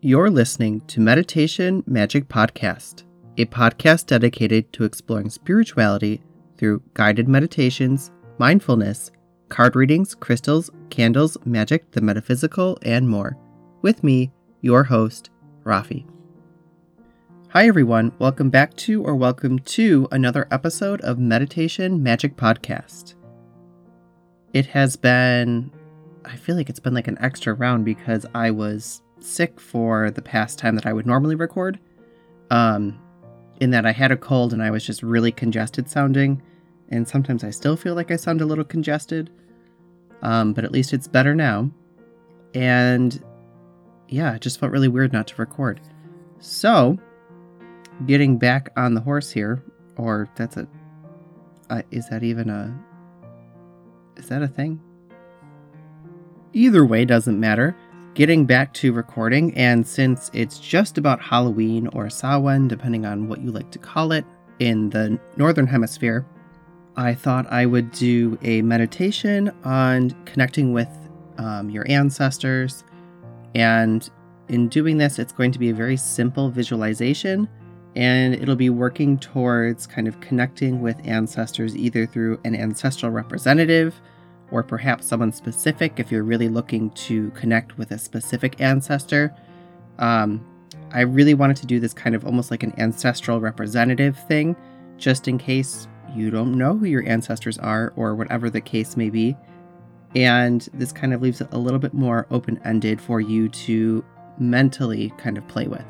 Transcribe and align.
You're 0.00 0.30
listening 0.30 0.82
to 0.82 1.00
Meditation 1.00 1.82
Magic 1.88 2.28
Podcast, 2.28 3.02
a 3.36 3.46
podcast 3.46 4.06
dedicated 4.06 4.72
to 4.74 4.84
exploring 4.84 5.28
spirituality 5.28 6.22
through 6.56 6.84
guided 6.94 7.26
meditations, 7.26 8.12
mindfulness, 8.38 9.10
card 9.48 9.74
readings, 9.74 10.14
crystals, 10.14 10.70
candles, 10.90 11.36
magic, 11.44 11.90
the 11.90 12.00
metaphysical, 12.00 12.78
and 12.82 13.08
more. 13.08 13.36
With 13.82 14.04
me, 14.04 14.30
your 14.60 14.84
host, 14.84 15.30
Rafi. 15.64 16.06
Hi, 17.48 17.66
everyone. 17.66 18.12
Welcome 18.20 18.50
back 18.50 18.76
to 18.76 19.02
or 19.02 19.16
welcome 19.16 19.58
to 19.58 20.06
another 20.12 20.46
episode 20.52 21.00
of 21.00 21.18
Meditation 21.18 22.04
Magic 22.04 22.36
Podcast. 22.36 23.16
It 24.52 24.66
has 24.66 24.94
been, 24.94 25.72
I 26.24 26.36
feel 26.36 26.54
like 26.54 26.68
it's 26.68 26.78
been 26.78 26.94
like 26.94 27.08
an 27.08 27.18
extra 27.20 27.52
round 27.52 27.84
because 27.84 28.24
I 28.32 28.52
was 28.52 29.02
sick 29.20 29.60
for 29.60 30.10
the 30.10 30.22
past 30.22 30.58
time 30.58 30.74
that 30.74 30.86
I 30.86 30.92
would 30.92 31.06
normally 31.06 31.34
record. 31.34 31.78
Um, 32.50 32.98
in 33.60 33.70
that 33.70 33.84
I 33.84 33.92
had 33.92 34.12
a 34.12 34.16
cold 34.16 34.52
and 34.52 34.62
I 34.62 34.70
was 34.70 34.84
just 34.84 35.02
really 35.02 35.32
congested 35.32 35.90
sounding, 35.90 36.42
and 36.88 37.06
sometimes 37.06 37.44
I 37.44 37.50
still 37.50 37.76
feel 37.76 37.94
like 37.94 38.10
I 38.10 38.16
sound 38.16 38.40
a 38.40 38.46
little 38.46 38.64
congested. 38.64 39.30
Um, 40.22 40.52
but 40.52 40.64
at 40.64 40.72
least 40.72 40.92
it's 40.92 41.06
better 41.06 41.34
now. 41.34 41.70
And 42.54 43.22
yeah, 44.08 44.34
it 44.34 44.40
just 44.40 44.58
felt 44.58 44.72
really 44.72 44.88
weird 44.88 45.12
not 45.12 45.26
to 45.28 45.34
record. 45.36 45.80
So, 46.40 46.98
getting 48.06 48.38
back 48.38 48.70
on 48.76 48.94
the 48.94 49.00
horse 49.00 49.30
here, 49.30 49.62
or 49.96 50.28
that's 50.34 50.56
a, 50.56 50.66
uh, 51.70 51.82
is 51.90 52.08
that 52.08 52.22
even 52.22 52.48
a, 52.48 52.76
is 54.16 54.28
that 54.28 54.42
a 54.42 54.48
thing? 54.48 54.80
Either 56.52 56.84
way 56.84 57.04
doesn't 57.04 57.38
matter 57.38 57.76
getting 58.18 58.44
back 58.44 58.74
to 58.74 58.92
recording, 58.92 59.56
and 59.56 59.86
since 59.86 60.28
it's 60.34 60.58
just 60.58 60.98
about 60.98 61.20
Halloween 61.22 61.86
or 61.92 62.10
Samhain, 62.10 62.66
depending 62.66 63.06
on 63.06 63.28
what 63.28 63.40
you 63.40 63.52
like 63.52 63.70
to 63.70 63.78
call 63.78 64.10
it, 64.10 64.24
in 64.58 64.90
the 64.90 65.20
Northern 65.36 65.68
Hemisphere, 65.68 66.26
I 66.96 67.14
thought 67.14 67.46
I 67.46 67.64
would 67.64 67.92
do 67.92 68.36
a 68.42 68.60
meditation 68.62 69.52
on 69.62 70.10
connecting 70.24 70.72
with 70.72 70.88
um, 71.36 71.70
your 71.70 71.88
ancestors. 71.88 72.82
And 73.54 74.10
in 74.48 74.66
doing 74.66 74.98
this, 74.98 75.20
it's 75.20 75.32
going 75.32 75.52
to 75.52 75.60
be 75.60 75.70
a 75.70 75.74
very 75.74 75.96
simple 75.96 76.50
visualization, 76.50 77.48
and 77.94 78.34
it'll 78.34 78.56
be 78.56 78.68
working 78.68 79.16
towards 79.20 79.86
kind 79.86 80.08
of 80.08 80.20
connecting 80.20 80.80
with 80.80 80.96
ancestors 81.04 81.76
either 81.76 82.04
through 82.04 82.40
an 82.42 82.56
ancestral 82.56 83.12
representative 83.12 83.94
or 84.50 84.62
perhaps 84.62 85.06
someone 85.06 85.32
specific 85.32 85.98
if 85.98 86.10
you're 86.10 86.22
really 86.22 86.48
looking 86.48 86.90
to 86.90 87.30
connect 87.30 87.76
with 87.78 87.90
a 87.90 87.98
specific 87.98 88.60
ancestor. 88.60 89.34
Um, 89.98 90.44
I 90.92 91.00
really 91.00 91.34
wanted 91.34 91.56
to 91.58 91.66
do 91.66 91.80
this 91.80 91.92
kind 91.92 92.14
of 92.14 92.24
almost 92.24 92.50
like 92.50 92.62
an 92.62 92.72
ancestral 92.78 93.40
representative 93.40 94.18
thing, 94.26 94.56
just 94.96 95.28
in 95.28 95.38
case 95.38 95.86
you 96.14 96.30
don't 96.30 96.56
know 96.56 96.76
who 96.76 96.86
your 96.86 97.06
ancestors 97.06 97.58
are 97.58 97.92
or 97.96 98.14
whatever 98.14 98.48
the 98.48 98.60
case 98.60 98.96
may 98.96 99.10
be. 99.10 99.36
And 100.16 100.66
this 100.72 100.92
kind 100.92 101.12
of 101.12 101.20
leaves 101.20 101.40
it 101.40 101.48
a 101.52 101.58
little 101.58 101.78
bit 101.78 101.92
more 101.92 102.26
open 102.30 102.58
ended 102.64 103.00
for 103.00 103.20
you 103.20 103.48
to 103.50 104.04
mentally 104.38 105.12
kind 105.18 105.36
of 105.36 105.46
play 105.48 105.66
with. 105.66 105.84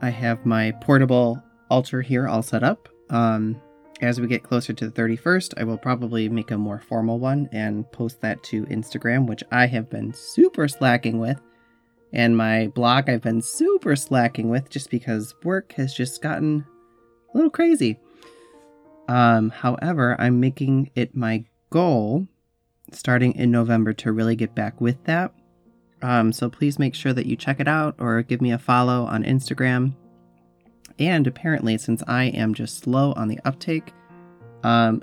I 0.00 0.08
have 0.08 0.46
my 0.46 0.72
portable 0.80 1.42
altar 1.68 2.00
here 2.00 2.26
all 2.26 2.42
set 2.42 2.62
up. 2.62 2.88
Um, 3.10 3.60
as 4.00 4.20
we 4.20 4.26
get 4.26 4.42
closer 4.42 4.72
to 4.72 4.88
the 4.88 5.02
31st, 5.02 5.54
I 5.58 5.64
will 5.64 5.78
probably 5.78 6.28
make 6.28 6.50
a 6.50 6.58
more 6.58 6.80
formal 6.80 7.18
one 7.18 7.48
and 7.52 7.90
post 7.92 8.20
that 8.22 8.42
to 8.44 8.64
Instagram, 8.66 9.26
which 9.26 9.44
I 9.50 9.66
have 9.66 9.90
been 9.90 10.12
super 10.14 10.68
slacking 10.68 11.18
with. 11.18 11.40
And 12.12 12.36
my 12.36 12.68
blog, 12.68 13.08
I've 13.08 13.22
been 13.22 13.42
super 13.42 13.94
slacking 13.94 14.48
with 14.48 14.70
just 14.70 14.90
because 14.90 15.34
work 15.44 15.72
has 15.72 15.94
just 15.94 16.22
gotten 16.22 16.64
a 17.32 17.36
little 17.36 17.50
crazy. 17.50 17.98
Um, 19.08 19.50
however, 19.50 20.16
I'm 20.18 20.40
making 20.40 20.90
it 20.94 21.14
my 21.14 21.44
goal 21.70 22.26
starting 22.92 23.34
in 23.34 23.50
November 23.50 23.92
to 23.92 24.12
really 24.12 24.34
get 24.34 24.54
back 24.54 24.80
with 24.80 25.02
that. 25.04 25.32
Um, 26.02 26.32
so 26.32 26.48
please 26.48 26.78
make 26.78 26.94
sure 26.94 27.12
that 27.12 27.26
you 27.26 27.36
check 27.36 27.60
it 27.60 27.68
out 27.68 27.94
or 27.98 28.22
give 28.22 28.40
me 28.40 28.52
a 28.52 28.58
follow 28.58 29.04
on 29.04 29.22
Instagram. 29.22 29.94
And 30.98 31.26
apparently, 31.26 31.78
since 31.78 32.02
I 32.06 32.24
am 32.24 32.54
just 32.54 32.78
slow 32.78 33.12
on 33.12 33.28
the 33.28 33.40
uptake, 33.44 33.92
um, 34.62 35.02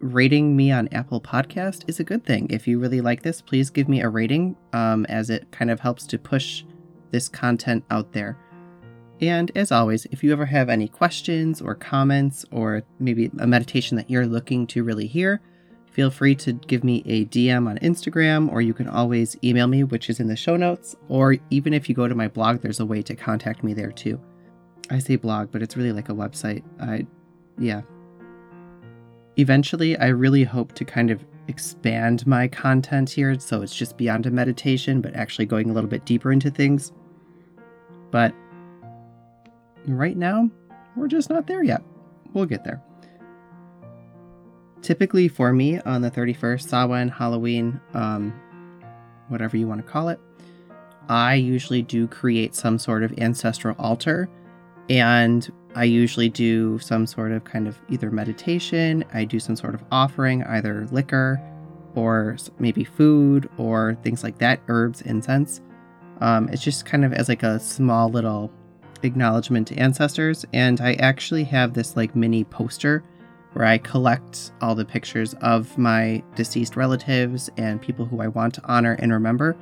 rating 0.00 0.56
me 0.56 0.72
on 0.72 0.88
Apple 0.92 1.20
Podcast 1.20 1.84
is 1.88 2.00
a 2.00 2.04
good 2.04 2.24
thing. 2.24 2.48
If 2.50 2.66
you 2.66 2.78
really 2.78 3.00
like 3.00 3.22
this, 3.22 3.40
please 3.40 3.70
give 3.70 3.88
me 3.88 4.00
a 4.00 4.08
rating, 4.08 4.56
um, 4.72 5.06
as 5.06 5.30
it 5.30 5.50
kind 5.52 5.70
of 5.70 5.80
helps 5.80 6.06
to 6.08 6.18
push 6.18 6.64
this 7.10 7.28
content 7.28 7.84
out 7.90 8.12
there. 8.12 8.36
And 9.20 9.52
as 9.54 9.70
always, 9.70 10.04
if 10.06 10.24
you 10.24 10.32
ever 10.32 10.46
have 10.46 10.68
any 10.68 10.88
questions 10.88 11.62
or 11.62 11.76
comments, 11.76 12.44
or 12.50 12.82
maybe 12.98 13.30
a 13.38 13.46
meditation 13.46 13.96
that 13.96 14.10
you're 14.10 14.26
looking 14.26 14.66
to 14.68 14.82
really 14.82 15.06
hear, 15.06 15.40
feel 15.92 16.10
free 16.10 16.34
to 16.36 16.54
give 16.54 16.82
me 16.82 17.04
a 17.06 17.24
DM 17.26 17.68
on 17.68 17.78
Instagram, 17.78 18.50
or 18.50 18.60
you 18.60 18.74
can 18.74 18.88
always 18.88 19.36
email 19.44 19.68
me, 19.68 19.84
which 19.84 20.10
is 20.10 20.18
in 20.18 20.26
the 20.26 20.34
show 20.34 20.56
notes. 20.56 20.96
Or 21.08 21.36
even 21.50 21.72
if 21.72 21.88
you 21.88 21.94
go 21.94 22.08
to 22.08 22.14
my 22.16 22.26
blog, 22.26 22.62
there's 22.62 22.80
a 22.80 22.86
way 22.86 23.02
to 23.02 23.14
contact 23.14 23.62
me 23.62 23.74
there 23.74 23.92
too. 23.92 24.20
I 24.90 24.98
say 24.98 25.14
blog, 25.14 25.52
but 25.52 25.62
it's 25.62 25.76
really 25.76 25.92
like 25.92 26.08
a 26.08 26.14
website. 26.14 26.64
I, 26.80 27.06
yeah. 27.58 27.82
Eventually, 29.36 29.96
I 29.98 30.08
really 30.08 30.44
hope 30.44 30.72
to 30.72 30.84
kind 30.84 31.10
of 31.10 31.24
expand 31.48 32.26
my 32.26 32.48
content 32.48 33.10
here 33.10 33.38
so 33.38 33.62
it's 33.62 33.74
just 33.74 33.96
beyond 33.96 34.26
a 34.26 34.30
meditation, 34.30 35.00
but 35.00 35.14
actually 35.14 35.46
going 35.46 35.70
a 35.70 35.72
little 35.72 35.90
bit 35.90 36.04
deeper 36.04 36.32
into 36.32 36.50
things. 36.50 36.92
But 38.10 38.34
right 39.86 40.16
now, 40.16 40.50
we're 40.96 41.08
just 41.08 41.30
not 41.30 41.46
there 41.46 41.62
yet. 41.62 41.82
We'll 42.32 42.46
get 42.46 42.64
there. 42.64 42.82
Typically, 44.82 45.28
for 45.28 45.52
me, 45.52 45.80
on 45.80 46.02
the 46.02 46.10
31st, 46.10 46.68
Samhain, 46.68 47.08
Halloween, 47.08 47.80
um, 47.94 48.34
whatever 49.28 49.56
you 49.56 49.66
want 49.66 49.84
to 49.84 49.90
call 49.90 50.08
it, 50.08 50.20
I 51.08 51.34
usually 51.34 51.82
do 51.82 52.06
create 52.06 52.54
some 52.54 52.78
sort 52.78 53.02
of 53.02 53.16
ancestral 53.18 53.76
altar 53.78 54.28
and 54.88 55.50
I 55.74 55.84
usually 55.84 56.28
do 56.28 56.78
some 56.78 57.06
sort 57.06 57.32
of 57.32 57.44
kind 57.44 57.66
of 57.66 57.78
either 57.88 58.10
meditation, 58.10 59.04
I 59.12 59.24
do 59.24 59.40
some 59.40 59.56
sort 59.56 59.74
of 59.74 59.82
offering, 59.90 60.42
either 60.44 60.86
liquor 60.90 61.40
or 61.94 62.36
maybe 62.58 62.84
food 62.84 63.48
or 63.58 63.96
things 64.02 64.22
like 64.22 64.38
that, 64.38 64.60
herbs, 64.68 65.02
incense. 65.02 65.60
Um, 66.20 66.48
it's 66.50 66.62
just 66.62 66.84
kind 66.86 67.04
of 67.04 67.12
as 67.12 67.28
like 67.28 67.42
a 67.42 67.58
small 67.58 68.08
little 68.08 68.50
acknowledgement 69.02 69.68
to 69.68 69.76
ancestors. 69.76 70.44
And 70.52 70.80
I 70.80 70.94
actually 70.94 71.44
have 71.44 71.74
this 71.74 71.96
like 71.96 72.14
mini 72.14 72.44
poster 72.44 73.02
where 73.54 73.66
I 73.66 73.78
collect 73.78 74.52
all 74.60 74.74
the 74.74 74.84
pictures 74.84 75.34
of 75.34 75.76
my 75.76 76.22
deceased 76.36 76.76
relatives 76.76 77.50
and 77.56 77.80
people 77.82 78.06
who 78.06 78.20
I 78.20 78.28
want 78.28 78.54
to 78.54 78.62
honor 78.64 78.96
and 78.98 79.12
remember 79.12 79.56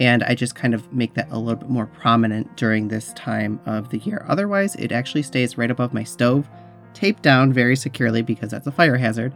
and 0.00 0.24
I 0.24 0.34
just 0.34 0.54
kind 0.54 0.72
of 0.72 0.90
make 0.92 1.14
that 1.14 1.28
a 1.30 1.38
little 1.38 1.60
bit 1.60 1.68
more 1.68 1.86
prominent 1.86 2.56
during 2.56 2.88
this 2.88 3.12
time 3.12 3.60
of 3.66 3.90
the 3.90 3.98
year. 3.98 4.24
Otherwise, 4.28 4.74
it 4.76 4.92
actually 4.92 5.22
stays 5.22 5.58
right 5.58 5.70
above 5.70 5.92
my 5.92 6.02
stove, 6.02 6.48
taped 6.94 7.22
down 7.22 7.52
very 7.52 7.76
securely 7.76 8.22
because 8.22 8.50
that's 8.50 8.66
a 8.66 8.72
fire 8.72 8.96
hazard. 8.96 9.34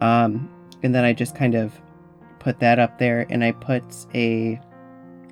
Um, 0.00 0.50
and 0.82 0.94
then 0.94 1.04
I 1.04 1.12
just 1.12 1.34
kind 1.36 1.54
of 1.54 1.78
put 2.38 2.58
that 2.60 2.78
up 2.78 2.98
there, 2.98 3.26
and 3.28 3.44
I 3.44 3.52
put 3.52 3.84
a 4.14 4.58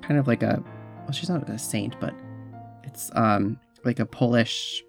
kind 0.01 0.19
of 0.19 0.27
like 0.27 0.43
a 0.43 0.63
well, 1.03 1.11
she's 1.11 1.29
not 1.29 1.49
a 1.49 1.57
saint, 1.57 1.99
but 1.99 2.13
it's 2.83 3.11
um 3.15 3.59
like 3.83 3.99
a 3.99 4.05
Polish 4.05 4.83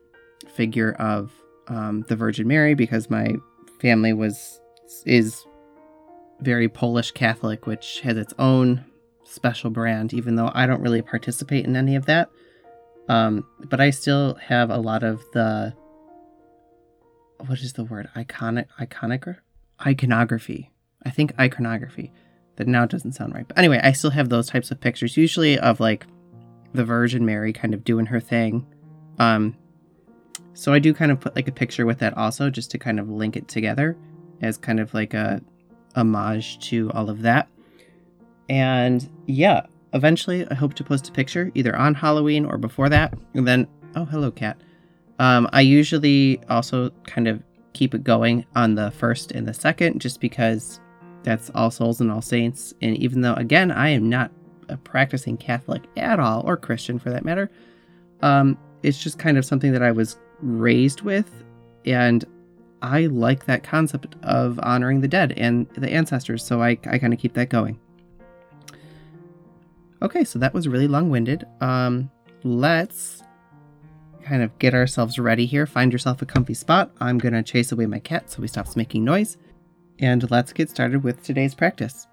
figure 0.49 0.93
of 0.93 1.33
um, 1.69 2.05
the 2.09 2.17
Virgin 2.17 2.47
Mary 2.47 2.75
because 2.75 3.11
my 3.11 3.35
family 3.81 4.13
was 4.13 4.61
is 5.05 5.45
very 6.41 6.69
Polish 6.69 7.13
Catholic, 7.13 7.67
which 7.67 8.01
has 8.01 8.17
its 8.17 8.35
own 8.39 8.85
special 9.27 9.71
brand, 9.71 10.15
even 10.15 10.37
though 10.37 10.51
I 10.55 10.67
don't 10.67 10.81
really 10.81 11.03
participate 11.03 11.65
in 11.65 11.77
any 11.77 11.97
of 11.97 12.07
that. 12.07 12.31
Um, 13.09 13.47
but 13.65 13.81
I 13.81 13.91
still 13.91 14.35
have 14.35 14.71
a 14.71 14.79
lot 14.79 15.03
of 15.03 15.23
the 15.33 15.75
what 17.39 17.61
is 17.61 17.75
the 17.75 17.85
word 17.85 18.09
iconic 18.17 18.67
iconic 18.81 19.37
iconography. 19.85 20.71
I 21.05 21.11
think 21.11 21.39
iconography. 21.39 22.13
That 22.57 22.67
now 22.67 22.87
doesn't 22.87 23.13
sound 23.13 23.35
right. 23.35 23.47
But 23.47 23.59
anyway, 23.59 23.81
I 23.83 23.93
still 23.93 24.11
have 24.11 24.31
those 24.31 24.49
types 24.49 24.71
of 24.71 24.81
pictures, 24.81 25.17
usually 25.17 25.59
of 25.59 25.79
like 25.79 26.07
the 26.73 26.85
Virgin 26.85 27.27
Mary 27.27 27.53
kind 27.53 27.75
of 27.75 27.85
doing 27.85 28.07
her 28.07 28.19
thing. 28.19 28.67
Um, 29.19 29.55
so 30.55 30.73
I 30.73 30.79
do 30.79 30.95
kind 30.95 31.13
of 31.13 31.21
put 31.21 31.37
like 31.37 31.49
a 31.49 31.53
picture 31.53 31.85
with 31.85 31.99
that 31.99 32.17
also, 32.17 32.49
just 32.49 32.71
to 32.71 32.79
kind 32.79 32.99
of 32.99 33.11
link 33.11 33.37
it 33.37 33.47
together 33.47 33.95
as 34.41 34.57
kind 34.57 34.81
of 34.81 34.95
like 34.95 35.13
a 35.13 35.43
homage 35.95 36.59
to 36.71 36.91
all 36.93 37.11
of 37.11 37.21
that. 37.23 37.49
And 38.49 39.09
yeah, 39.27 39.67
eventually 39.93 40.47
I 40.51 40.55
hope 40.55 40.75
to 40.75 40.85
post 40.85 41.09
a 41.09 41.13
picture 41.13 41.51
either 41.55 41.77
on 41.77 41.95
Halloween 41.95 42.45
or 42.45 42.59
before 42.59 42.89
that. 42.89 43.15
And 43.35 43.47
then, 43.47 43.67
oh, 43.95 44.05
hello, 44.05 44.31
cat. 44.31 44.61
Um, 45.19 45.49
I 45.53 45.63
usually 45.63 46.41
also 46.49 46.91
kind 47.05 47.27
of 47.27 47.43
keep 47.73 47.95
it 47.95 48.05
going 48.05 48.45
on 48.55 48.75
the 48.75 48.91
first 48.91 49.33
and 49.33 49.47
the 49.47 49.55
second 49.55 50.01
just 50.01 50.21
because 50.21 50.81
that's 51.23 51.51
All 51.55 51.71
Souls 51.71 52.01
and 52.01 52.11
All 52.11 52.23
Saints. 52.23 52.75
And 52.83 52.97
even 52.99 53.21
though, 53.21 53.35
again, 53.35 53.71
I 53.71 53.89
am 53.89 54.09
not 54.09 54.31
a 54.69 54.77
practicing 54.77 55.37
Catholic 55.37 55.85
at 55.97 56.19
all, 56.19 56.43
or 56.47 56.57
Christian 56.57 56.99
for 56.99 57.11
that 57.11 57.25
matter. 57.25 57.51
Um, 58.23 58.59
it's 58.83 59.03
just 59.03 59.19
kind 59.19 59.39
of 59.39 59.45
something 59.45 59.73
that 59.73 59.83
I 59.83 59.93
was 59.93 60.19
raised 60.41 61.03
with, 61.03 61.31
and 61.85 62.25
I 62.83 63.07
like 63.07 63.47
that 63.47 63.63
concept 63.63 64.17
of 64.23 64.59
honoring 64.63 65.01
the 65.01 65.09
dead 65.09 65.33
and 65.37 65.69
the 65.77 65.91
ancestors, 65.91 66.45
so 66.45 66.63
I, 66.63 66.79
I 66.87 66.99
kind 66.99 67.13
of 67.13 67.19
keep 67.19 67.35
that 67.35 67.49
going. 67.49 67.79
Okay, 70.07 70.23
so 70.23 70.39
that 70.39 70.55
was 70.55 70.69
really 70.69 70.87
long 70.87 71.11
winded. 71.11 71.49
Um, 71.61 72.09
let's 72.45 73.25
kind 74.23 74.41
of 74.41 74.57
get 74.61 74.73
ourselves 74.73 75.19
ready 75.19 75.47
here. 75.47 75.67
Find 75.67 75.93
yourself 75.93 76.23
a 76.23 76.27
comfy 76.27 76.55
spot. 76.55 76.93
I'm 77.01 77.19
going 77.19 77.35
to 77.35 77.43
chase 77.43 77.73
away 77.73 77.87
my 77.87 77.99
cat 77.99 78.31
so 78.31 78.41
he 78.41 78.47
stops 78.47 78.77
making 78.77 79.05
noise. 79.05 79.37
And 79.99 80.31
let's 80.31 80.53
get 80.53 80.71
started 80.71 81.03
with 81.03 81.25
today's 81.25 81.57
practice. 81.57 82.07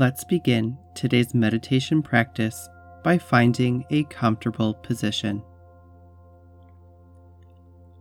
Let's 0.00 0.24
begin 0.24 0.78
today's 0.94 1.34
meditation 1.34 2.00
practice 2.00 2.70
by 3.04 3.18
finding 3.18 3.84
a 3.90 4.04
comfortable 4.04 4.72
position. 4.72 5.42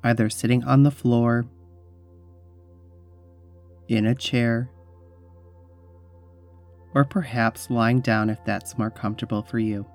Either 0.02 0.30
sitting 0.30 0.64
on 0.64 0.84
the 0.84 0.92
floor, 0.92 1.46
in 3.90 4.06
a 4.06 4.16
chair, 4.16 4.72
or 6.96 7.04
perhaps 7.04 7.70
lying 7.70 8.00
down 8.00 8.30
if 8.30 8.40
that's 8.46 8.78
more 8.78 8.92
comfortable 8.92 9.44
for 9.44 9.60
you. 9.60 9.86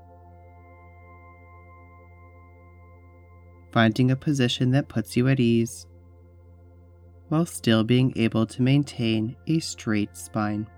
Finding 3.73 4.11
a 4.11 4.17
position 4.17 4.73
that 4.73 4.89
puts 4.89 5.17
you 5.17 5.27
at 5.29 5.41
ease 5.41 5.87
while 7.31 7.47
still 7.47 7.83
being 7.83 8.13
able 8.17 8.45
to 8.45 8.61
maintain 8.61 9.35
a 9.47 9.59
straight 9.59 10.15
spine. 10.19 10.69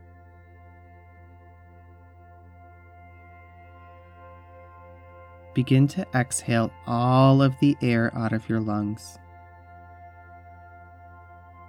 Begin 5.56 5.88
to 5.88 6.06
exhale 6.14 6.70
all 6.86 7.40
of 7.40 7.58
the 7.60 7.74
air 7.80 8.14
out 8.14 8.34
of 8.34 8.46
your 8.46 8.60
lungs. 8.60 9.16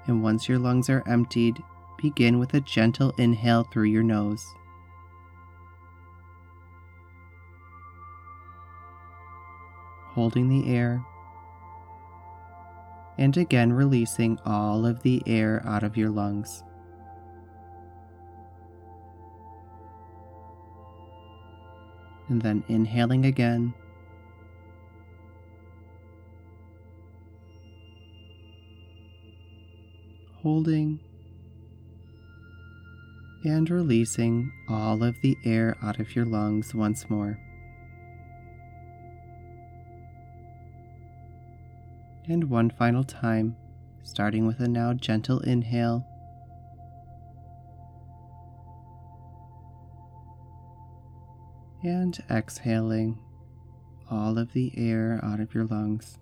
And 0.07 0.21
once 0.21 0.49
your 0.49 0.59
lungs 0.59 0.89
are 0.89 1.07
emptied, 1.07 1.63
begin 1.97 2.37
with 2.37 2.53
a 2.53 2.59
gentle 2.59 3.13
inhale 3.17 3.63
through 3.63 3.85
your 3.85 4.03
nose. 4.03 4.45
Holding 10.09 10.49
the 10.49 10.69
air, 10.69 11.01
and 13.17 13.37
again 13.37 13.71
releasing 13.71 14.37
all 14.45 14.85
of 14.85 15.01
the 15.03 15.23
air 15.25 15.63
out 15.65 15.83
of 15.83 15.95
your 15.95 16.09
lungs. 16.09 16.61
And 22.29 22.41
then 22.41 22.63
inhaling 22.67 23.25
again. 23.25 23.73
Holding 30.41 30.99
and 33.43 33.69
releasing 33.69 34.51
all 34.67 35.03
of 35.03 35.15
the 35.21 35.37
air 35.45 35.75
out 35.81 35.99
of 35.99 36.15
your 36.15 36.25
lungs 36.25 36.73
once 36.73 37.09
more. 37.09 37.39
And 42.27 42.49
one 42.49 42.69
final 42.69 43.03
time, 43.05 43.55
starting 44.03 44.45
with 44.45 44.59
a 44.59 44.67
now 44.67 44.93
gentle 44.93 45.39
inhale. 45.39 46.05
And 51.87 52.21
exhaling 52.29 53.17
all 54.09 54.37
of 54.37 54.53
the 54.53 54.71
air 54.77 55.19
out 55.23 55.39
of 55.39 55.53
your 55.53 55.65
lungs. 55.65 56.19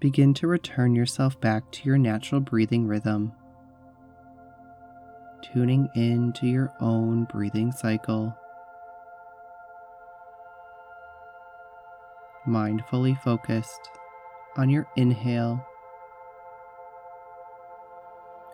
Begin 0.00 0.34
to 0.34 0.46
return 0.46 0.94
yourself 0.94 1.40
back 1.40 1.70
to 1.72 1.84
your 1.84 1.96
natural 1.96 2.40
breathing 2.40 2.86
rhythm, 2.86 3.32
tuning 5.42 5.88
in 5.94 6.32
to 6.34 6.46
your 6.46 6.72
own 6.80 7.24
breathing 7.24 7.72
cycle. 7.72 8.36
Mindfully 12.46 13.18
focused 13.22 13.88
on 14.56 14.68
your 14.68 14.86
inhale 14.96 15.66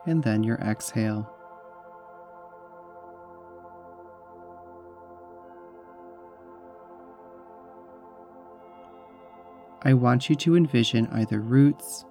and 0.07 0.23
then 0.23 0.45
your 0.45 0.57
exhale. 0.59 1.40
I 9.83 9.95
want 9.95 10.29
you 10.29 10.37
to 10.37 10.57
envision 10.57 11.07
either 11.09 11.41
roots 11.41 12.05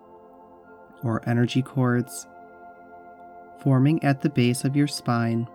or 1.04 1.27
energy 1.30 1.62
cords 1.62 2.27
forming 3.62 4.04
at 4.04 4.21
the 4.21 4.30
base 4.30 4.63
of 4.63 4.75
your 4.75 4.88
spine 4.88 5.48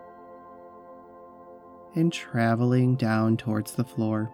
and 1.95 2.13
traveling 2.13 2.97
down 2.97 3.37
towards 3.37 3.73
the 3.73 3.85
floor. 3.85 4.31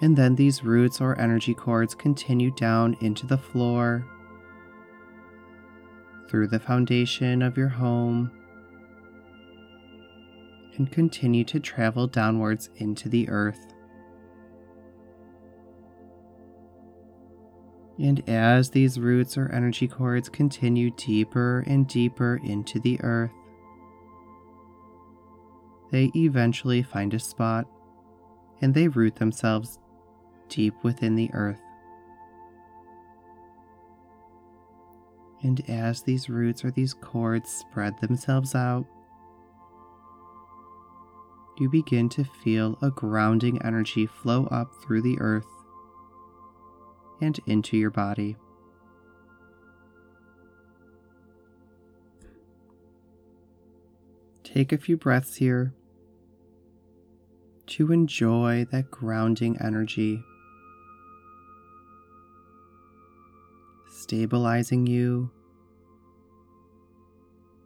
And 0.00 0.16
then 0.16 0.36
these 0.36 0.62
roots 0.62 1.00
or 1.00 1.18
energy 1.18 1.54
cords 1.54 1.94
continue 1.94 2.50
down 2.52 2.96
into 3.00 3.26
the 3.26 3.38
floor, 3.38 4.06
through 6.28 6.48
the 6.48 6.60
foundation 6.60 7.42
of 7.42 7.56
your 7.56 7.68
home, 7.68 8.30
and 10.76 10.90
continue 10.92 11.44
to 11.44 11.58
travel 11.58 12.06
downwards 12.06 12.70
into 12.76 13.08
the 13.08 13.28
earth. 13.28 13.74
And 17.98 18.28
as 18.28 18.70
these 18.70 19.00
roots 19.00 19.36
or 19.36 19.50
energy 19.50 19.88
cords 19.88 20.28
continue 20.28 20.90
deeper 20.90 21.64
and 21.66 21.86
deeper 21.86 22.40
into 22.44 22.78
the 22.78 23.00
earth, 23.02 23.32
they 25.90 26.12
eventually 26.14 26.82
find 26.82 27.12
a 27.14 27.18
spot 27.18 27.66
and 28.60 28.74
they 28.74 28.88
root 28.88 29.16
themselves 29.16 29.78
deep 30.48 30.74
within 30.82 31.16
the 31.16 31.30
earth. 31.32 31.60
And 35.42 35.68
as 35.68 36.02
these 36.02 36.28
roots 36.28 36.64
or 36.64 36.70
these 36.70 36.94
cords 36.94 37.50
spread 37.50 37.98
themselves 38.00 38.54
out, 38.54 38.86
you 41.58 41.68
begin 41.68 42.08
to 42.10 42.24
feel 42.24 42.78
a 42.82 42.90
grounding 42.90 43.60
energy 43.62 44.06
flow 44.06 44.46
up 44.46 44.72
through 44.82 45.02
the 45.02 45.18
earth 45.20 45.46
and 47.20 47.38
into 47.46 47.76
your 47.76 47.90
body. 47.90 48.36
Take 54.44 54.72
a 54.72 54.78
few 54.78 54.96
breaths 54.96 55.36
here 55.36 55.74
to 57.66 57.92
enjoy 57.92 58.66
that 58.70 58.90
grounding 58.90 59.60
energy, 59.60 60.24
stabilizing 63.90 64.86
you 64.86 65.30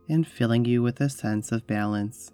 and 0.09 0.27
filling 0.27 0.65
you 0.65 0.83
with 0.83 1.01
a 1.01 1.09
sense 1.09 1.53
of 1.53 1.67
balance. 1.67 2.33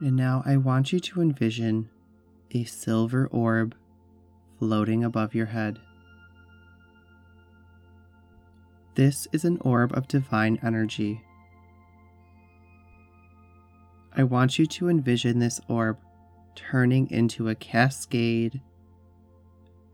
And 0.00 0.16
now 0.16 0.42
I 0.46 0.56
want 0.56 0.92
you 0.92 1.00
to 1.00 1.20
envision 1.20 1.90
a 2.52 2.64
silver 2.64 3.26
orb 3.28 3.74
floating 4.58 5.04
above 5.04 5.34
your 5.34 5.46
head. 5.46 5.78
This 8.94 9.28
is 9.32 9.44
an 9.44 9.58
orb 9.60 9.96
of 9.96 10.08
divine 10.08 10.58
energy. 10.62 11.22
I 14.16 14.24
want 14.24 14.58
you 14.58 14.66
to 14.66 14.88
envision 14.88 15.38
this 15.38 15.60
orb 15.68 15.98
turning 16.54 17.10
into 17.10 17.48
a 17.48 17.54
cascade 17.54 18.60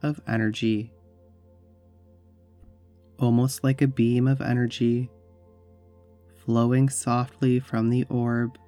of 0.02 0.20
energy 0.26 0.92
almost 3.18 3.64
like 3.64 3.80
a 3.80 3.86
beam 3.86 4.28
of 4.28 4.40
energy 4.40 5.10
flowing 6.44 6.88
softly 6.88 7.58
from 7.58 7.90
the 7.90 8.04
orb 8.08 8.58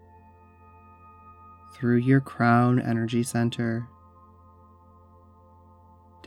through 1.74 1.96
your 1.96 2.20
crown 2.20 2.80
energy 2.80 3.22
center 3.22 3.88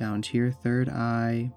down 0.01 0.19
to 0.19 0.35
your 0.35 0.51
third 0.51 0.89
eye, 0.89 1.51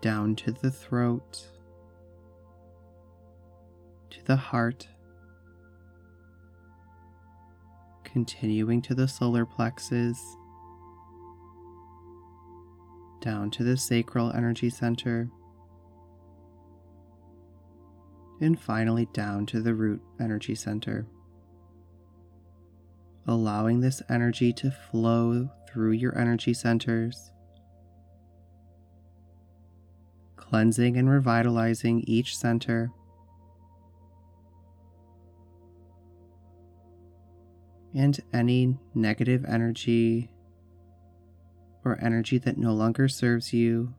down 0.00 0.34
to 0.34 0.50
the 0.50 0.70
throat, 0.70 1.44
to 4.08 4.24
the 4.24 4.36
heart, 4.36 4.88
continuing 8.02 8.80
to 8.80 8.94
the 8.94 9.06
solar 9.06 9.44
plexus, 9.44 10.18
down 13.20 13.50
to 13.50 13.62
the 13.62 13.76
sacral 13.76 14.32
energy 14.32 14.70
center, 14.70 15.28
and 18.40 18.58
finally 18.58 19.06
down 19.12 19.44
to 19.44 19.60
the 19.60 19.74
root 19.74 20.00
energy 20.18 20.54
center 20.54 21.06
allowing 23.26 23.80
this 23.80 24.02
energy 24.08 24.52
to 24.54 24.70
flow 24.70 25.50
through 25.68 25.92
your 25.92 26.16
energy 26.18 26.54
centers, 26.54 27.30
cleansing 30.36 30.96
and 30.96 31.08
revitalizing 31.08 32.00
each 32.06 32.36
center. 32.36 32.90
And 37.94 38.18
any 38.32 38.78
negative 38.94 39.44
energy 39.44 40.30
or 41.84 41.98
energy 42.02 42.38
that 42.38 42.58
no 42.58 42.72
longer 42.72 43.08
serves 43.08 43.52
you 43.52 43.94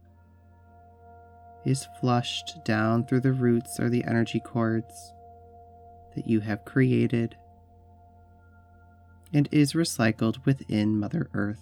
is 1.65 1.87
flushed 1.99 2.63
down 2.65 3.05
through 3.05 3.21
the 3.21 3.33
roots 3.33 3.79
or 3.79 3.89
the 3.89 4.03
energy 4.05 4.39
cords 4.39 5.13
that 6.15 6.27
you 6.27 6.39
have 6.39 6.65
created 6.65 7.35
and 9.33 9.47
is 9.51 9.73
recycled 9.73 10.45
within 10.45 10.99
Mother 10.99 11.29
Earth. 11.33 11.61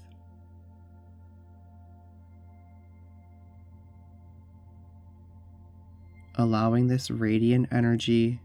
Allowing 6.35 6.87
this 6.87 7.11
radiant 7.11 7.67
energy 7.71 8.39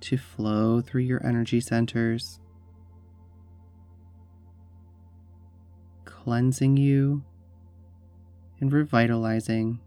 to 0.00 0.16
flow 0.16 0.80
through 0.80 1.02
your 1.02 1.24
energy 1.26 1.60
centers, 1.60 2.40
cleansing 6.04 6.76
you 6.76 7.22
and 8.60 8.72
revitalizing 8.72 9.80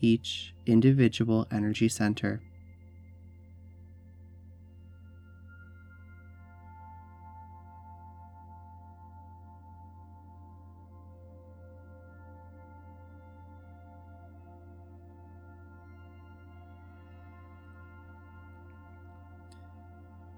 each 0.00 0.54
individual 0.66 1.46
energy 1.50 1.88
center. 1.88 2.42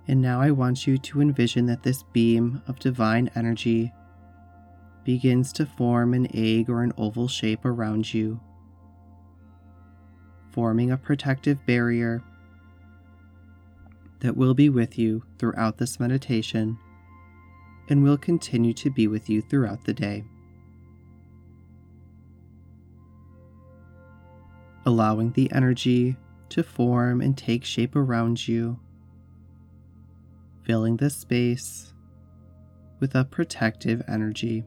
And 0.08 0.22
now 0.22 0.40
I 0.40 0.50
want 0.50 0.86
you 0.86 0.96
to 0.96 1.20
envision 1.20 1.66
that 1.66 1.82
this 1.82 2.02
beam 2.02 2.62
of 2.66 2.78
divine 2.78 3.30
energy 3.34 3.92
begins 5.04 5.52
to 5.52 5.66
form 5.66 6.14
an 6.14 6.26
egg 6.34 6.70
or 6.70 6.82
an 6.82 6.94
oval 6.96 7.28
shape 7.28 7.66
around 7.66 8.12
you, 8.12 8.40
forming 10.50 10.90
a 10.90 10.96
protective 10.96 11.64
barrier 11.66 12.22
that 14.20 14.36
will 14.36 14.54
be 14.54 14.70
with 14.70 14.98
you 14.98 15.22
throughout 15.38 15.76
this 15.76 16.00
meditation 16.00 16.78
and 17.90 18.02
will 18.02 18.18
continue 18.18 18.72
to 18.72 18.90
be 18.90 19.06
with 19.06 19.28
you 19.28 19.42
throughout 19.42 19.84
the 19.84 19.92
day. 19.92 20.24
Allowing 24.86 25.32
the 25.32 25.52
energy 25.52 26.16
to 26.48 26.62
form 26.62 27.20
and 27.20 27.36
take 27.36 27.62
shape 27.62 27.94
around 27.94 28.48
you 28.48 28.80
filling 30.68 30.98
this 30.98 31.16
space 31.16 31.94
with 33.00 33.14
a 33.14 33.25
protective 33.25 34.02
energy. 34.06 34.62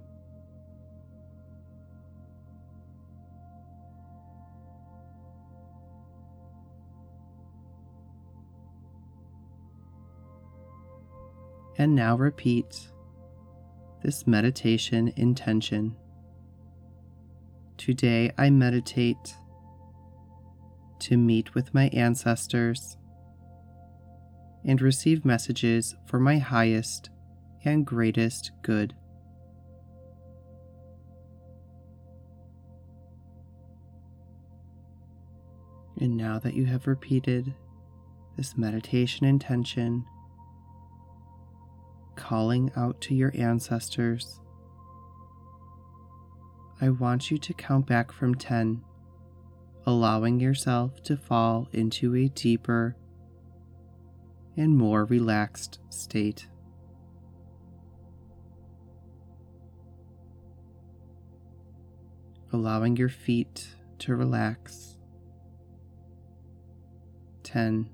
And 11.78 11.94
now 11.96 12.16
repeat 12.16 12.90
this 14.04 14.26
meditation 14.26 15.14
intention. 15.18 15.96
Today 17.78 18.32
I 18.40 18.50
meditate 18.50 19.36
to 21.02 21.16
meet 21.18 21.54
with 21.54 21.76
my 21.76 21.90
ancestors 21.90 22.98
and 24.66 24.82
receive 24.82 25.26
messages 25.26 25.96
for 26.06 26.20
my 26.20 26.38
highest 26.38 27.10
and 27.64 27.86
greatest 27.86 28.52
good. 28.62 28.94
And 36.00 36.18
now 36.18 36.40
that 36.40 36.56
you 36.56 36.66
have 36.66 36.88
repeated 36.88 37.54
this 38.36 38.58
meditation 38.58 39.26
intention, 39.26 40.04
calling 42.16 42.72
out 42.76 43.00
to 43.02 43.14
your 43.14 43.32
ancestors, 43.36 44.40
I 46.80 46.90
want 46.90 47.30
you 47.30 47.38
to 47.38 47.54
count 47.54 47.86
back 47.86 48.12
from 48.12 48.34
10, 48.34 48.82
allowing 49.86 50.40
yourself 50.40 51.04
to 51.04 51.16
fall 51.16 51.68
into 51.72 52.16
a 52.16 52.30
deeper 52.30 52.96
and 54.58 54.78
more 54.78 55.06
relaxed 55.06 55.80
state. 55.90 56.48
Allowing 62.54 62.98
your 62.98 63.10
feet 63.10 63.76
to 64.00 64.16
relax. 64.16 64.98
10. 67.44 67.90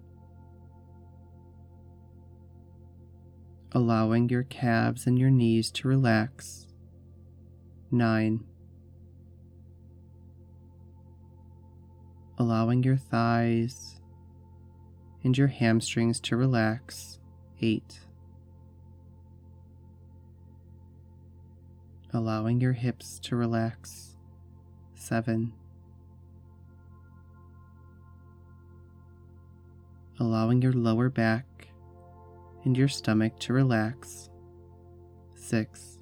Allowing 3.71 4.29
your 4.29 4.43
calves 4.43 5.05
and 5.05 5.19
your 5.19 5.29
knees 5.29 5.69
to 5.71 5.87
relax. 5.87 6.67
9. 7.91 8.43
Allowing 12.39 12.83
your 12.83 12.97
thighs 12.97 13.97
and 15.27 15.37
your 15.37 15.47
hamstrings 15.47 16.21
to 16.21 16.37
relax. 16.37 17.19
8. 17.59 17.99
Allowing 22.13 22.61
your 22.61 22.71
hips 22.71 23.19
to 23.23 23.35
relax. 23.35 24.15
7. 24.95 25.51
Allowing 30.17 30.61
your 30.61 30.71
lower 30.71 31.09
back 31.09 31.67
and 32.63 32.77
your 32.77 32.87
stomach 32.87 33.37
to 33.39 33.51
relax. 33.51 34.29
6. 35.35 35.99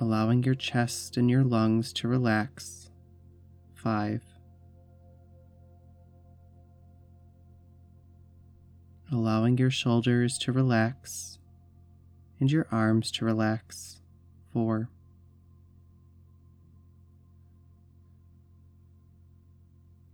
Allowing 0.00 0.42
your 0.44 0.54
chest 0.54 1.18
and 1.18 1.28
your 1.30 1.44
lungs 1.44 1.92
to 1.92 2.08
relax. 2.08 2.81
5. 3.82 4.22
Allowing 9.10 9.58
your 9.58 9.70
shoulders 9.70 10.38
to 10.38 10.52
relax 10.52 11.40
and 12.38 12.50
your 12.50 12.68
arms 12.70 13.10
to 13.12 13.24
relax. 13.24 14.00
4. 14.52 14.88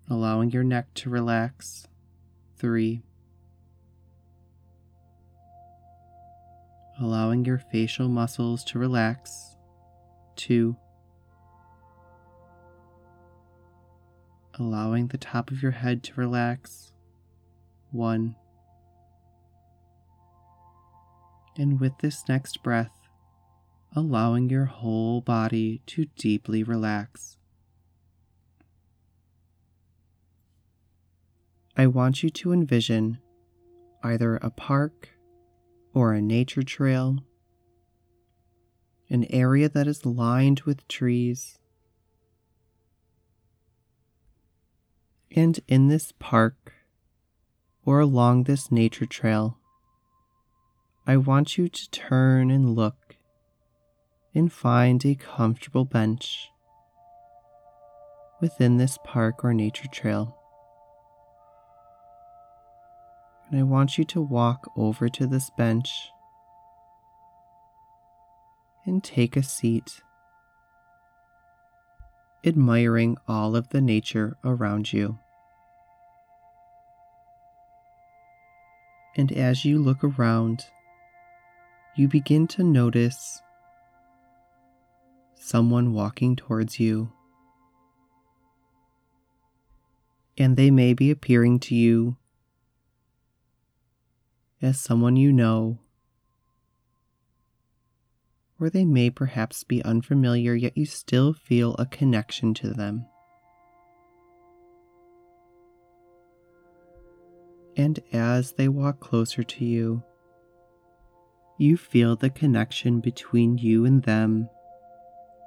Allowing 0.08 0.50
your 0.50 0.64
neck 0.64 0.94
to 0.94 1.10
relax. 1.10 1.87
3. 2.56 3.02
Allowing 7.00 7.44
your 7.44 7.58
facial 7.58 8.08
muscles 8.08 8.64
to 8.64 8.78
relax. 8.78 9.56
2. 10.37 10.75
Allowing 14.58 15.08
the 15.08 15.18
top 15.18 15.50
of 15.50 15.62
your 15.62 15.72
head 15.72 16.02
to 16.04 16.12
relax. 16.14 16.92
One. 17.90 18.36
And 21.56 21.80
with 21.80 21.92
this 22.00 22.24
next 22.28 22.62
breath, 22.62 22.92
allowing 23.94 24.50
your 24.50 24.66
whole 24.66 25.20
body 25.20 25.82
to 25.86 26.06
deeply 26.16 26.62
relax. 26.62 27.36
I 31.76 31.86
want 31.86 32.22
you 32.22 32.30
to 32.30 32.52
envision 32.52 33.18
either 34.02 34.36
a 34.36 34.50
park 34.50 35.10
or 35.94 36.12
a 36.12 36.20
nature 36.20 36.62
trail, 36.62 37.18
an 39.08 39.24
area 39.30 39.68
that 39.68 39.86
is 39.86 40.04
lined 40.04 40.60
with 40.62 40.86
trees. 40.88 41.58
And 45.35 45.61
in 45.68 45.88
this 45.88 46.12
park 46.18 46.73
or 47.85 48.00
along 48.00 48.44
this 48.44 48.73
nature 48.73 49.06
trail, 49.06 49.58
I 51.06 51.16
want 51.16 51.56
you 51.56 51.68
to 51.68 51.90
turn 51.90 52.50
and 52.50 52.75
look 52.75 53.16
and 54.35 54.52
find 54.52 55.04
a 55.04 55.14
comfortable 55.14 55.85
bench 55.85 56.50
within 58.40 58.76
this 58.76 58.99
park 59.04 59.44
or 59.44 59.52
nature 59.52 59.88
trail. 59.88 60.37
And 63.50 63.58
I 63.58 63.62
want 63.62 63.97
you 63.97 64.04
to 64.04 64.20
walk 64.20 64.70
over 64.76 65.08
to 65.08 65.26
this 65.26 65.50
bench 65.50 65.90
and 68.85 69.02
take 69.02 69.37
a 69.37 69.42
seat, 69.42 70.02
admiring 72.45 73.16
all 73.26 73.57
of 73.57 73.68
the 73.71 73.80
nature 73.80 74.37
around 74.45 74.92
you. 74.92 75.18
And 79.16 79.33
as 79.33 79.64
you 79.64 79.78
look 79.78 80.04
around, 80.04 80.66
you 81.97 82.07
begin 82.07 82.47
to 82.49 82.62
notice 82.62 83.42
someone 85.35 85.92
walking 85.92 86.37
towards 86.37 86.78
you. 86.78 87.11
And 90.37 90.57
they 90.57 90.71
may 90.71 90.95
be 90.95 91.11
appearing 91.11 91.59
to 91.61 91.75
you 91.75 92.16
as 94.62 94.78
someone 94.78 95.16
you 95.16 95.33
know, 95.33 95.78
or 98.60 98.70
they 98.70 98.84
may 98.84 99.10
perhaps 99.10 99.64
be 99.64 99.82
unfamiliar, 99.84 100.54
yet 100.54 100.76
you 100.76 100.84
still 100.84 101.32
feel 101.32 101.74
a 101.78 101.86
connection 101.86 102.54
to 102.54 102.70
them. 102.70 103.06
And 107.76 108.00
as 108.12 108.52
they 108.52 108.68
walk 108.68 108.98
closer 108.98 109.44
to 109.44 109.64
you, 109.64 110.02
you 111.58 111.76
feel 111.76 112.16
the 112.16 112.30
connection 112.30 113.00
between 113.00 113.58
you 113.58 113.84
and 113.84 114.02
them 114.02 114.48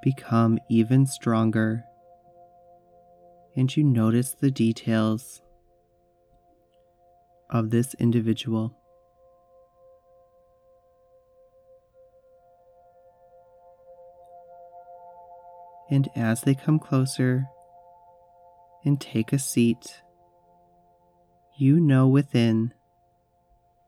become 0.01 0.59
even 0.69 1.05
stronger, 1.05 1.83
and 3.55 3.75
you 3.75 3.83
notice 3.83 4.33
the 4.33 4.51
details 4.51 5.41
of 7.49 7.69
this 7.69 7.93
individual. 7.95 8.80
And 15.91 16.09
as 16.15 16.41
they 16.41 16.55
come 16.55 16.79
closer 16.79 17.45
and 18.85 18.99
take 18.99 19.33
a 19.33 19.39
seat, 19.39 20.01
you 21.57 21.79
know 21.79 22.07
within 22.07 22.73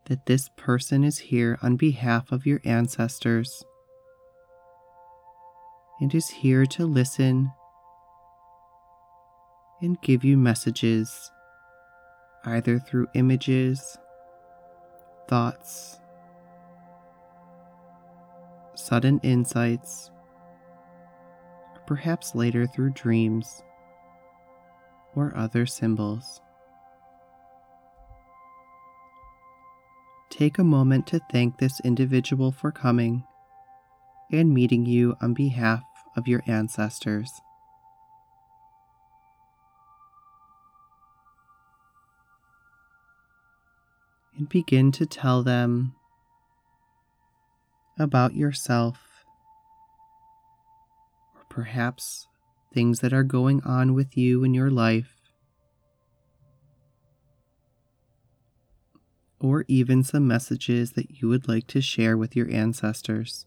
that 0.06 0.26
this 0.26 0.50
person 0.58 1.04
is 1.04 1.18
here 1.18 1.58
on 1.64 1.78
behalf 1.78 2.32
of 2.32 2.46
your 2.46 2.60
ancestors 2.66 3.64
and 6.02 6.14
is 6.14 6.30
here 6.30 6.66
to 6.66 6.86
listen 6.86 7.54
and 9.82 10.02
give 10.02 10.26
you 10.26 10.38
messages 10.38 11.32
either 12.46 12.80
through 12.80 13.08
images, 13.14 13.98
thoughts, 15.30 16.00
sudden 18.76 19.20
insights, 19.24 20.12
perhaps 21.86 22.36
later 22.36 22.66
through 22.66 22.92
dreams 22.92 23.64
or 25.16 25.36
other 25.36 25.66
symbols. 25.66 26.42
Take 30.30 30.58
a 30.58 30.64
moment 30.64 31.06
to 31.08 31.22
thank 31.32 31.58
this 31.58 31.80
individual 31.82 32.52
for 32.52 32.72
coming 32.72 33.24
and 34.32 34.52
meeting 34.52 34.86
you 34.86 35.16
on 35.22 35.36
behalf 35.36 35.84
of 36.18 36.28
your 36.28 36.42
ancestors. 36.48 37.30
And 44.36 44.50
begin 44.50 44.92
to 44.94 45.06
tell 45.06 45.44
them 45.44 45.94
about 48.00 48.34
yourself, 48.36 49.13
perhaps 51.54 52.28
things 52.74 53.02
that 53.02 53.14
are 53.14 53.24
going 53.24 53.62
on 53.62 53.94
with 53.94 54.18
you 54.18 54.44
in 54.44 54.56
your 54.56 54.72
life 54.72 55.22
or 59.40 59.64
even 59.68 60.04
some 60.04 60.28
messages 60.28 60.94
that 60.94 61.22
you 61.22 61.28
would 61.28 61.48
like 61.48 61.68
to 61.68 61.80
share 61.80 62.18
with 62.18 62.36
your 62.36 62.50
ancestors. 62.50 63.46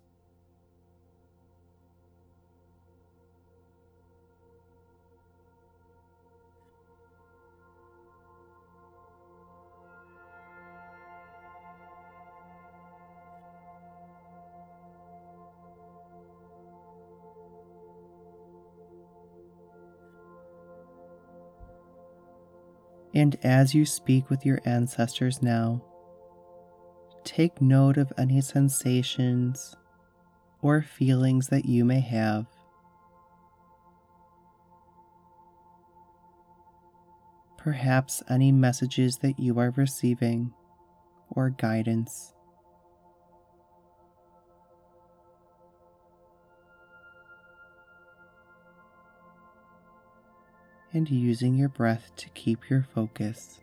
And 23.17 23.39
as 23.43 23.75
you 23.75 23.87
speak 23.87 24.29
with 24.29 24.45
your 24.45 24.61
ancestors 24.67 25.41
now, 25.41 25.83
take 27.25 27.63
note 27.63 27.97
of 27.97 28.13
any 28.19 28.43
sensations 28.43 29.75
or 30.61 30.83
feelings 30.83 31.49
that 31.49 31.65
you 31.65 31.83
may 31.83 32.01
have. 32.01 32.45
Perhaps 37.57 38.23
any 38.29 38.53
messages 38.53 39.17
that 39.23 39.41
you 39.41 39.59
are 39.59 39.71
receiving 39.71 40.53
or 41.31 41.49
guidance. 41.49 42.36
And 50.97 51.11
using 51.11 51.55
your 51.55 51.69
breath 51.69 52.11
to 52.17 52.31
keep 52.31 52.71
your 52.71 52.87
focus. 52.95 53.61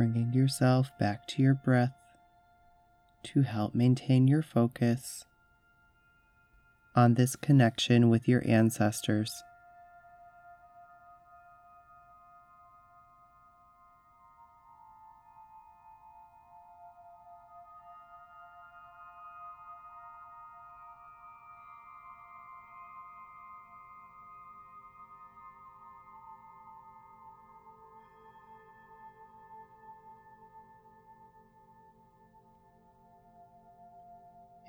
Bringing 0.00 0.32
yourself 0.32 0.90
back 0.98 1.26
to 1.26 1.42
your 1.42 1.52
breath 1.52 1.92
to 3.22 3.42
help 3.42 3.74
maintain 3.74 4.26
your 4.26 4.40
focus 4.40 5.26
on 6.96 7.12
this 7.12 7.36
connection 7.36 8.08
with 8.08 8.26
your 8.26 8.42
ancestors. 8.46 9.42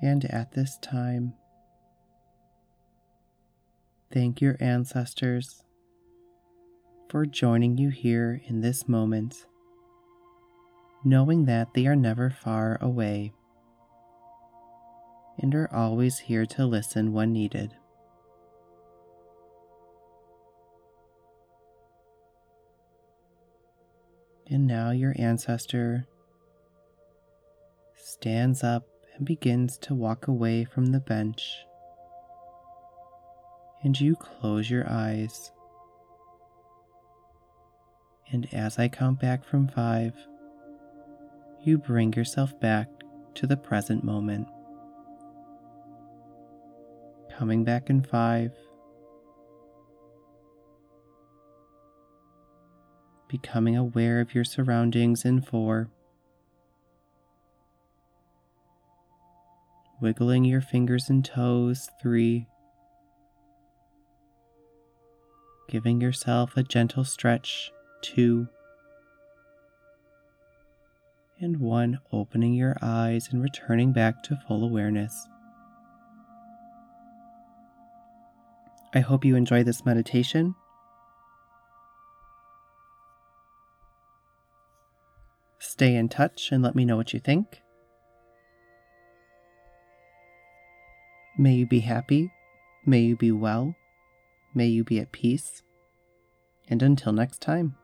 And 0.02 0.24
at 0.24 0.50
this 0.50 0.78
time, 0.78 1.34
thank 4.12 4.40
your 4.40 4.56
ancestors 4.58 5.62
for 7.08 7.24
joining 7.24 7.78
you 7.78 7.90
here 7.90 8.42
in 8.48 8.62
this 8.62 8.88
moment, 8.88 9.46
knowing 11.04 11.44
that 11.44 11.72
they 11.74 11.86
are 11.86 11.94
never 11.94 12.30
far 12.30 12.78
away 12.80 13.32
and 15.38 15.54
are 15.54 15.72
always 15.72 16.18
here 16.18 16.46
to 16.46 16.66
listen 16.66 17.12
when 17.12 17.32
needed. 17.32 17.72
And 24.48 24.66
now 24.66 24.90
your 24.90 25.14
ancestor 25.16 26.06
stands 27.94 28.64
up 28.64 28.91
and 29.16 29.26
begins 29.26 29.78
to 29.78 29.94
walk 29.94 30.26
away 30.28 30.64
from 30.64 30.86
the 30.86 31.00
bench. 31.00 31.64
And 33.82 34.00
you 34.00 34.16
close 34.16 34.70
your 34.70 34.88
eyes. 34.88 35.50
And 38.30 38.52
as 38.54 38.78
I 38.78 38.88
count 38.88 39.20
back 39.20 39.44
from 39.44 39.68
five, 39.68 40.14
you 41.62 41.78
bring 41.78 42.12
yourself 42.14 42.58
back 42.60 42.88
to 43.34 43.46
the 43.46 43.56
present 43.56 44.04
moment. 44.04 44.48
Coming 47.36 47.64
back 47.64 47.90
in 47.90 48.02
five, 48.02 48.52
becoming 53.28 53.76
aware 53.76 54.20
of 54.20 54.34
your 54.34 54.44
surroundings 54.44 55.24
in 55.24 55.40
four, 55.40 55.90
wiggling 60.02 60.44
your 60.44 60.60
fingers 60.60 61.08
and 61.08 61.24
toes, 61.24 61.88
three, 62.02 62.48
giving 65.68 66.00
yourself 66.00 66.56
a 66.56 66.62
gentle 66.64 67.04
stretch, 67.04 67.70
two, 68.02 68.48
and 71.40 71.58
one, 71.58 72.00
opening 72.12 72.52
your 72.52 72.76
eyes 72.82 73.28
and 73.30 73.40
returning 73.40 73.92
back 73.92 74.22
to 74.24 74.36
full 74.48 74.64
awareness. 74.64 75.28
I 78.94 79.00
hope 79.00 79.24
you 79.24 79.36
enjoy 79.36 79.62
this 79.62 79.86
meditation. 79.86 80.54
Stay 85.60 85.94
in 85.94 86.08
touch 86.08 86.50
and 86.52 86.62
let 86.62 86.74
me 86.74 86.84
know 86.84 86.96
what 86.96 87.14
you 87.14 87.20
think. 87.20 87.62
May 91.42 91.54
you 91.54 91.66
be 91.66 91.80
happy. 91.80 92.30
May 92.86 93.00
you 93.00 93.16
be 93.16 93.32
well. 93.32 93.74
May 94.54 94.68
you 94.68 94.84
be 94.84 95.00
at 95.00 95.10
peace. 95.10 95.64
And 96.68 96.80
until 96.84 97.12
next 97.12 97.42
time. 97.42 97.74